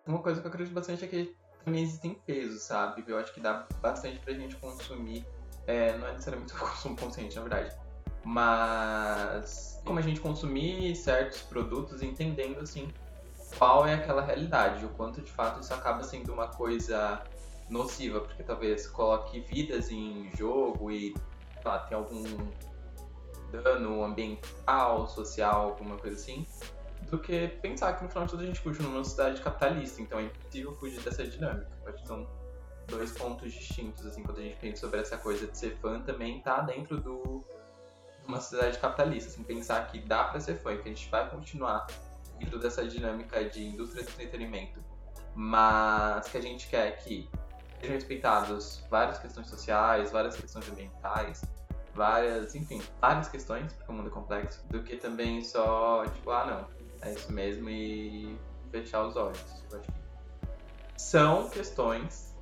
[0.07, 1.35] Uma coisa que eu acredito bastante é que
[1.65, 3.05] também existem pesos, sabe?
[3.07, 5.25] Eu acho que dá bastante pra gente consumir.
[5.67, 7.77] É, não é necessariamente o consumo consciente, na verdade.
[8.25, 12.93] Mas como a gente consumir certos produtos entendendo assim
[13.57, 17.23] qual é aquela realidade, o quanto de fato isso acaba sendo uma coisa
[17.71, 21.15] nociva, porque talvez coloque vidas em jogo e
[21.65, 22.25] lá, tem algum
[23.51, 26.47] dano ambiental, social, alguma coisa assim,
[27.11, 30.19] do que pensar que no final de tudo a gente curte numa sociedade capitalista, então
[30.19, 31.71] é impossível fugir dessa dinâmica.
[31.83, 32.29] Eu acho que são
[32.87, 36.41] dois pontos distintos, assim, quando a gente pensa sobre essa coisa de ser fã também
[36.41, 37.45] tá dentro do
[38.27, 41.87] uma sociedade capitalista, assim, pensar que dá para ser fã, que a gente vai continuar
[42.39, 44.81] dentro dessa dinâmica de indústria de entretenimento,
[45.35, 47.29] mas que a gente quer que
[47.81, 51.43] sejam respeitados várias questões sociais, várias questões ambientais,
[51.95, 56.47] várias, enfim, várias questões, porque o mundo é complexo, do que também só, tipo, ah,
[56.47, 58.39] não, é isso mesmo e
[58.71, 59.41] fechar os olhos.
[59.71, 60.01] Eu acho que
[60.97, 62.37] são questões,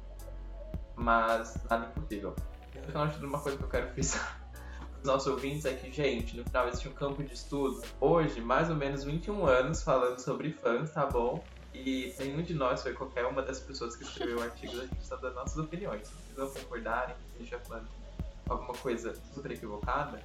[0.97, 2.35] mas nada impossível.
[2.75, 4.41] E final de tudo, uma coisa que eu quero frisar
[4.99, 7.83] os nossos ouvintes é que, gente, no final existe um campo de estudo.
[8.01, 11.43] Hoje, mais ou menos 21 anos falando sobre fãs, tá bom?
[11.85, 15.01] E nenhum de nós foi qualquer uma das pessoas que escreveu o artigo, a gente
[15.01, 16.09] está dando nossas opiniões.
[16.09, 17.89] Se vocês não concordarem, se estiver falando
[18.49, 20.21] alguma coisa super equivocada,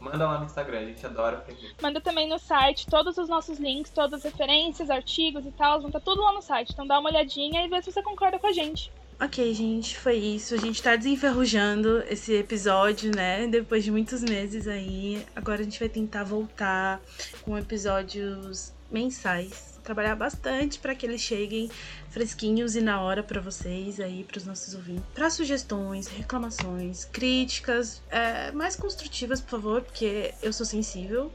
[0.00, 1.74] manda lá no Instagram, a gente adora aprender.
[1.80, 5.88] Manda também no site todos os nossos links, todas as referências, artigos e tal, vão
[5.88, 6.72] estar tá tudo lá no site.
[6.72, 8.90] Então dá uma olhadinha e vê se você concorda com a gente.
[9.20, 10.54] Ok, gente, foi isso.
[10.54, 13.46] A gente tá desenferrujando esse episódio, né?
[13.46, 15.24] Depois de muitos meses aí.
[15.36, 17.00] Agora a gente vai tentar voltar
[17.42, 21.70] com episódios mensais trabalhar bastante para que eles cheguem
[22.10, 25.04] fresquinhos e na hora para vocês aí, para os nossos ouvintes.
[25.14, 31.30] Para sugestões, reclamações, críticas, é, mais construtivas, por favor, porque eu sou sensível.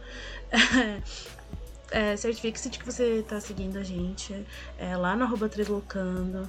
[1.92, 4.46] é, certifique-se de que você tá seguindo a gente
[4.78, 5.50] é, lá no arroba.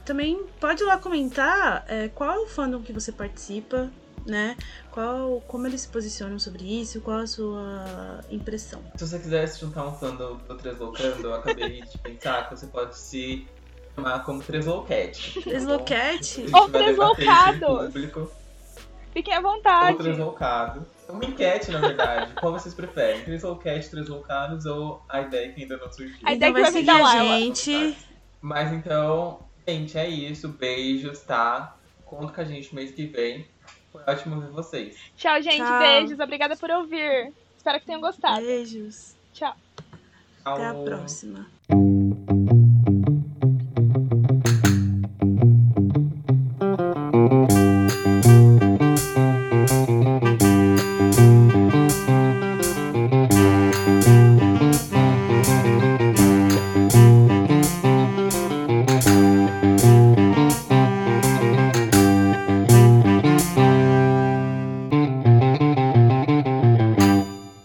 [0.05, 3.90] Também pode lá comentar é, qual fandom que você participa,
[4.27, 4.57] né?
[4.91, 8.83] Qual, como eles se posicionam sobre isso, qual a sua impressão.
[8.97, 12.66] Se você quiser se juntar um fandom do Treslocando, eu acabei de pensar que você
[12.66, 13.47] pode se
[13.95, 15.41] chamar como Treslowcat.
[15.43, 16.47] Treslowcat?
[16.53, 18.31] Ou Tresloucados.
[19.12, 19.93] Fiquem à vontade.
[19.93, 20.87] Ou Treslocado.
[21.09, 22.33] É uma enquete, na verdade.
[22.35, 23.25] Qual vocês preferem?
[23.25, 26.16] Treslowcat, Tresloucados ou a ideia que ainda não surgiu?
[26.25, 27.97] A ideia Então que vai seguir a gente.
[28.41, 30.49] Mas então, gente, é isso.
[30.49, 31.77] Beijos, tá?
[32.05, 33.47] Conta com a gente mês que vem.
[33.93, 34.97] Foi ótimo ver vocês.
[35.16, 35.57] Tchau, gente.
[35.57, 35.78] Tchau.
[35.78, 36.20] Beijos.
[36.20, 37.32] Obrigada por ouvir.
[37.57, 38.41] Espero que tenham gostado.
[38.41, 39.14] Beijos.
[39.32, 39.55] Tchau.
[40.45, 40.84] Até a Tchau.
[40.84, 41.47] próxima.